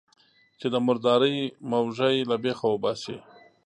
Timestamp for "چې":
0.59-0.67